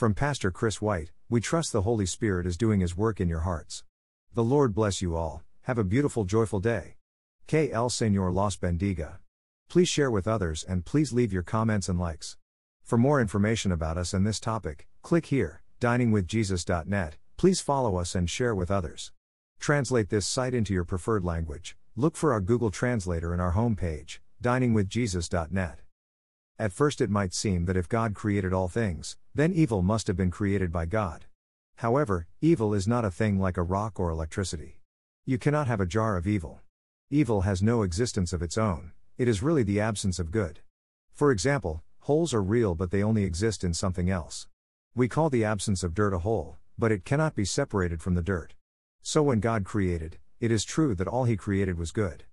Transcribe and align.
From 0.00 0.14
Pastor 0.14 0.50
Chris 0.50 0.80
White, 0.80 1.10
we 1.28 1.42
trust 1.42 1.72
the 1.72 1.82
Holy 1.82 2.06
Spirit 2.06 2.46
is 2.46 2.56
doing 2.56 2.80
His 2.80 2.96
work 2.96 3.20
in 3.20 3.28
your 3.28 3.40
hearts. 3.40 3.84
The 4.32 4.42
Lord 4.42 4.74
bless 4.74 5.02
you 5.02 5.14
all, 5.14 5.42
have 5.64 5.76
a 5.76 5.84
beautiful, 5.84 6.24
joyful 6.24 6.58
day. 6.58 6.94
Que 7.46 7.68
el 7.70 7.90
Señor 7.90 8.32
los 8.32 8.56
bendiga. 8.56 9.18
Please 9.68 9.90
share 9.90 10.10
with 10.10 10.26
others 10.26 10.64
and 10.66 10.86
please 10.86 11.12
leave 11.12 11.34
your 11.34 11.42
comments 11.42 11.86
and 11.86 11.98
likes. 11.98 12.38
For 12.82 12.96
more 12.96 13.20
information 13.20 13.72
about 13.72 13.98
us 13.98 14.14
and 14.14 14.26
this 14.26 14.40
topic, 14.40 14.88
click 15.02 15.26
here, 15.26 15.60
diningwithjesus.net. 15.82 17.18
Please 17.36 17.60
follow 17.60 17.98
us 17.98 18.14
and 18.14 18.30
share 18.30 18.54
with 18.54 18.70
others. 18.70 19.12
Translate 19.58 20.08
this 20.08 20.26
site 20.26 20.54
into 20.54 20.72
your 20.72 20.84
preferred 20.84 21.26
language. 21.26 21.76
Look 21.94 22.16
for 22.16 22.32
our 22.32 22.40
Google 22.40 22.70
Translator 22.70 23.34
in 23.34 23.40
our 23.40 23.52
homepage, 23.52 24.20
diningwithjesus.net. 24.42 25.80
At 26.60 26.72
first, 26.72 27.00
it 27.00 27.08
might 27.08 27.32
seem 27.32 27.64
that 27.64 27.76
if 27.78 27.88
God 27.88 28.14
created 28.14 28.52
all 28.52 28.68
things, 28.68 29.16
then 29.34 29.54
evil 29.54 29.80
must 29.80 30.08
have 30.08 30.16
been 30.18 30.30
created 30.30 30.70
by 30.70 30.84
God. 30.84 31.24
However, 31.76 32.26
evil 32.42 32.74
is 32.74 32.86
not 32.86 33.02
a 33.02 33.10
thing 33.10 33.38
like 33.38 33.56
a 33.56 33.62
rock 33.62 33.98
or 33.98 34.10
electricity. 34.10 34.82
You 35.24 35.38
cannot 35.38 35.68
have 35.68 35.80
a 35.80 35.86
jar 35.86 36.18
of 36.18 36.26
evil. 36.26 36.60
Evil 37.08 37.40
has 37.40 37.62
no 37.62 37.80
existence 37.80 38.34
of 38.34 38.42
its 38.42 38.58
own, 38.58 38.92
it 39.16 39.26
is 39.26 39.42
really 39.42 39.62
the 39.62 39.80
absence 39.80 40.18
of 40.18 40.30
good. 40.30 40.60
For 41.10 41.32
example, 41.32 41.82
holes 42.00 42.34
are 42.34 42.42
real 42.42 42.74
but 42.74 42.90
they 42.90 43.02
only 43.02 43.24
exist 43.24 43.64
in 43.64 43.72
something 43.72 44.10
else. 44.10 44.46
We 44.94 45.08
call 45.08 45.30
the 45.30 45.46
absence 45.46 45.82
of 45.82 45.94
dirt 45.94 46.12
a 46.12 46.18
hole, 46.18 46.58
but 46.76 46.92
it 46.92 47.06
cannot 47.06 47.34
be 47.34 47.46
separated 47.46 48.02
from 48.02 48.16
the 48.16 48.22
dirt. 48.22 48.52
So 49.00 49.22
when 49.22 49.40
God 49.40 49.64
created, 49.64 50.18
it 50.40 50.50
is 50.50 50.64
true 50.64 50.94
that 50.96 51.08
all 51.08 51.24
He 51.24 51.38
created 51.38 51.78
was 51.78 51.90
good. 51.90 52.24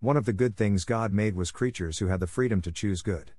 One 0.00 0.16
of 0.16 0.24
the 0.24 0.32
good 0.32 0.56
things 0.56 0.84
God 0.84 1.12
made 1.12 1.36
was 1.36 1.52
creatures 1.52 2.00
who 2.00 2.08
had 2.08 2.18
the 2.18 2.26
freedom 2.26 2.60
to 2.62 2.72
choose 2.72 3.00
good. 3.00 3.30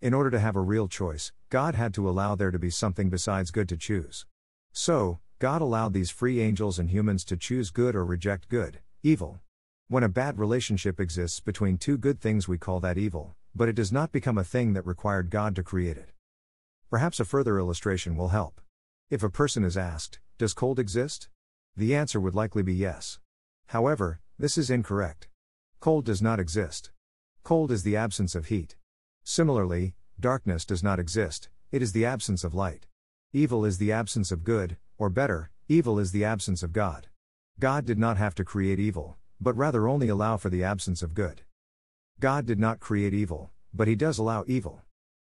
In 0.00 0.12
order 0.12 0.30
to 0.30 0.40
have 0.40 0.56
a 0.56 0.60
real 0.60 0.88
choice, 0.88 1.32
God 1.48 1.74
had 1.74 1.94
to 1.94 2.08
allow 2.08 2.34
there 2.34 2.50
to 2.50 2.58
be 2.58 2.70
something 2.70 3.10
besides 3.10 3.50
good 3.50 3.68
to 3.68 3.76
choose. 3.76 4.26
So, 4.72 5.20
God 5.38 5.62
allowed 5.62 5.92
these 5.92 6.10
free 6.10 6.40
angels 6.40 6.78
and 6.78 6.90
humans 6.90 7.24
to 7.26 7.36
choose 7.36 7.70
good 7.70 7.94
or 7.94 8.04
reject 8.04 8.48
good, 8.48 8.80
evil. 9.02 9.40
When 9.88 10.02
a 10.02 10.08
bad 10.08 10.38
relationship 10.38 10.98
exists 10.98 11.40
between 11.40 11.78
two 11.78 11.98
good 11.98 12.20
things, 12.20 12.48
we 12.48 12.58
call 12.58 12.80
that 12.80 12.98
evil, 12.98 13.36
but 13.54 13.68
it 13.68 13.74
does 13.74 13.92
not 13.92 14.12
become 14.12 14.38
a 14.38 14.44
thing 14.44 14.72
that 14.72 14.86
required 14.86 15.30
God 15.30 15.54
to 15.56 15.62
create 15.62 15.96
it. 15.96 16.10
Perhaps 16.90 17.20
a 17.20 17.24
further 17.24 17.58
illustration 17.58 18.16
will 18.16 18.28
help. 18.28 18.60
If 19.10 19.22
a 19.22 19.30
person 19.30 19.64
is 19.64 19.76
asked, 19.76 20.20
Does 20.38 20.54
cold 20.54 20.78
exist? 20.78 21.28
The 21.76 21.94
answer 21.94 22.20
would 22.20 22.34
likely 22.34 22.62
be 22.62 22.74
yes. 22.74 23.18
However, 23.68 24.20
this 24.38 24.56
is 24.56 24.70
incorrect. 24.70 25.28
Cold 25.80 26.04
does 26.04 26.22
not 26.22 26.40
exist. 26.40 26.90
Cold 27.42 27.70
is 27.70 27.82
the 27.82 27.96
absence 27.96 28.34
of 28.34 28.46
heat. 28.46 28.76
Similarly, 29.24 29.94
darkness 30.20 30.66
does 30.66 30.82
not 30.82 30.98
exist, 30.98 31.48
it 31.72 31.80
is 31.80 31.92
the 31.92 32.04
absence 32.04 32.44
of 32.44 32.54
light. 32.54 32.86
Evil 33.32 33.64
is 33.64 33.78
the 33.78 33.90
absence 33.90 34.30
of 34.30 34.44
good, 34.44 34.76
or 34.98 35.08
better, 35.08 35.50
evil 35.66 35.98
is 35.98 36.12
the 36.12 36.24
absence 36.24 36.62
of 36.62 36.74
God. 36.74 37.08
God 37.58 37.86
did 37.86 37.98
not 37.98 38.18
have 38.18 38.34
to 38.34 38.44
create 38.44 38.78
evil, 38.78 39.16
but 39.40 39.56
rather 39.56 39.88
only 39.88 40.08
allow 40.08 40.36
for 40.36 40.50
the 40.50 40.62
absence 40.62 41.02
of 41.02 41.14
good. 41.14 41.40
God 42.20 42.44
did 42.44 42.60
not 42.60 42.80
create 42.80 43.14
evil, 43.14 43.50
but 43.72 43.88
He 43.88 43.94
does 43.94 44.18
allow 44.18 44.44
evil. 44.46 44.82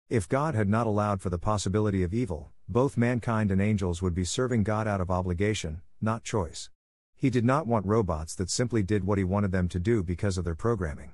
If 0.09 0.27
God 0.27 0.55
had 0.55 0.67
not 0.67 0.87
allowed 0.87 1.21
for 1.21 1.29
the 1.29 1.37
possibility 1.37 2.01
of 2.01 2.13
evil, 2.13 2.51
both 2.67 2.97
mankind 2.97 3.51
and 3.51 3.61
angels 3.61 4.01
would 4.01 4.15
be 4.15 4.25
serving 4.25 4.63
God 4.63 4.87
out 4.87 4.99
of 4.99 5.11
obligation, 5.11 5.81
not 6.01 6.23
choice. 6.23 6.71
He 7.15 7.29
did 7.29 7.45
not 7.45 7.67
want 7.67 7.85
robots 7.85 8.33
that 8.35 8.49
simply 8.49 8.81
did 8.81 9.03
what 9.03 9.19
He 9.19 9.23
wanted 9.23 9.51
them 9.51 9.69
to 9.69 9.79
do 9.79 10.01
because 10.01 10.39
of 10.39 10.43
their 10.43 10.55
programming. 10.55 11.11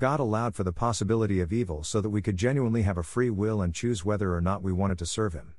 God 0.00 0.18
allowed 0.18 0.56
for 0.56 0.64
the 0.64 0.72
possibility 0.72 1.40
of 1.40 1.52
evil 1.52 1.84
so 1.84 2.00
that 2.00 2.10
we 2.10 2.20
could 2.20 2.36
genuinely 2.36 2.82
have 2.82 2.98
a 2.98 3.04
free 3.04 3.30
will 3.30 3.62
and 3.62 3.72
choose 3.72 4.04
whether 4.04 4.34
or 4.34 4.40
not 4.40 4.60
we 4.60 4.72
wanted 4.72 4.98
to 4.98 5.06
serve 5.06 5.34
Him. 5.34 5.54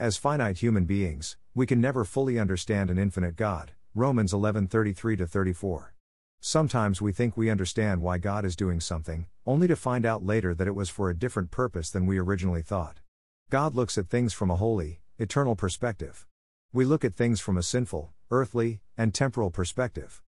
As 0.00 0.16
finite 0.16 0.58
human 0.58 0.84
beings, 0.84 1.36
we 1.54 1.64
can 1.64 1.80
never 1.80 2.04
fully 2.04 2.40
understand 2.40 2.90
an 2.90 2.98
infinite 2.98 3.36
God. 3.36 3.70
Romans 3.94 4.32
11:33 4.32 5.28
34. 5.28 5.94
Sometimes 6.40 7.00
we 7.00 7.12
think 7.12 7.36
we 7.36 7.50
understand 7.50 8.02
why 8.02 8.18
God 8.18 8.44
is 8.44 8.56
doing 8.56 8.80
something, 8.80 9.26
only 9.46 9.68
to 9.68 9.76
find 9.76 10.04
out 10.04 10.26
later 10.26 10.54
that 10.54 10.66
it 10.66 10.74
was 10.74 10.90
for 10.90 11.08
a 11.08 11.16
different 11.16 11.52
purpose 11.52 11.88
than 11.88 12.04
we 12.04 12.18
originally 12.18 12.62
thought. 12.62 12.98
God 13.48 13.76
looks 13.76 13.96
at 13.96 14.08
things 14.08 14.32
from 14.32 14.50
a 14.50 14.56
holy, 14.56 15.02
eternal 15.20 15.54
perspective. 15.54 16.26
We 16.72 16.84
look 16.84 17.04
at 17.04 17.14
things 17.14 17.40
from 17.40 17.56
a 17.56 17.62
sinful, 17.62 18.12
earthly, 18.28 18.80
and 18.98 19.14
temporal 19.14 19.52
perspective. 19.52 20.20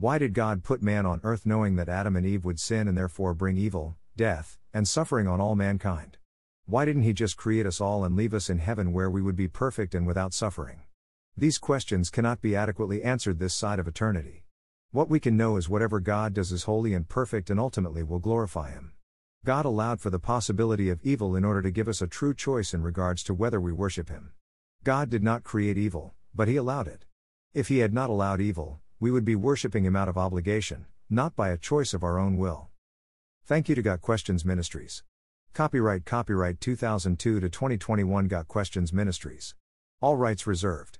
Why 0.00 0.16
did 0.16 0.32
God 0.32 0.64
put 0.64 0.82
man 0.82 1.04
on 1.04 1.20
earth 1.24 1.44
knowing 1.44 1.76
that 1.76 1.90
Adam 1.90 2.16
and 2.16 2.24
Eve 2.24 2.46
would 2.46 2.58
sin 2.58 2.88
and 2.88 2.96
therefore 2.96 3.34
bring 3.34 3.58
evil, 3.58 3.98
death, 4.16 4.56
and 4.72 4.88
suffering 4.88 5.28
on 5.28 5.42
all 5.42 5.54
mankind? 5.54 6.16
Why 6.64 6.86
didn't 6.86 7.02
He 7.02 7.12
just 7.12 7.36
create 7.36 7.66
us 7.66 7.82
all 7.82 8.02
and 8.02 8.16
leave 8.16 8.32
us 8.32 8.48
in 8.48 8.60
heaven 8.60 8.94
where 8.94 9.10
we 9.10 9.20
would 9.20 9.36
be 9.36 9.46
perfect 9.46 9.94
and 9.94 10.06
without 10.06 10.32
suffering? 10.32 10.84
These 11.36 11.58
questions 11.58 12.08
cannot 12.08 12.40
be 12.40 12.56
adequately 12.56 13.02
answered 13.02 13.38
this 13.38 13.52
side 13.52 13.78
of 13.78 13.86
eternity. 13.86 14.44
What 14.90 15.10
we 15.10 15.20
can 15.20 15.36
know 15.36 15.58
is 15.58 15.68
whatever 15.68 16.00
God 16.00 16.32
does 16.32 16.50
is 16.50 16.62
holy 16.62 16.94
and 16.94 17.06
perfect 17.06 17.50
and 17.50 17.60
ultimately 17.60 18.02
will 18.02 18.20
glorify 18.20 18.70
Him. 18.70 18.92
God 19.44 19.66
allowed 19.66 20.00
for 20.00 20.08
the 20.08 20.18
possibility 20.18 20.88
of 20.88 21.02
evil 21.02 21.36
in 21.36 21.44
order 21.44 21.60
to 21.60 21.70
give 21.70 21.88
us 21.88 22.00
a 22.00 22.06
true 22.06 22.32
choice 22.32 22.72
in 22.72 22.80
regards 22.82 23.22
to 23.24 23.34
whether 23.34 23.60
we 23.60 23.70
worship 23.70 24.08
Him. 24.08 24.32
God 24.82 25.10
did 25.10 25.22
not 25.22 25.44
create 25.44 25.76
evil, 25.76 26.14
but 26.34 26.48
He 26.48 26.56
allowed 26.56 26.88
it. 26.88 27.04
If 27.52 27.68
He 27.68 27.80
had 27.80 27.92
not 27.92 28.08
allowed 28.08 28.40
evil, 28.40 28.80
we 29.00 29.10
would 29.10 29.24
be 29.24 29.34
worshiping 29.34 29.84
Him 29.84 29.96
out 29.96 30.08
of 30.08 30.18
obligation, 30.18 30.84
not 31.08 31.34
by 31.34 31.48
a 31.48 31.56
choice 31.56 31.94
of 31.94 32.04
our 32.04 32.18
own 32.18 32.36
will. 32.36 32.68
Thank 33.44 33.68
you 33.68 33.74
to 33.74 33.82
Got 33.82 34.02
Questions 34.02 34.44
Ministries. 34.44 35.02
Copyright 35.54 36.04
Copyright 36.04 36.60
2002 36.60 37.40
to 37.40 37.48
2021 37.48 38.28
Got 38.28 38.46
Questions 38.46 38.92
Ministries. 38.92 39.54
All 40.00 40.16
rights 40.16 40.46
reserved. 40.46 40.98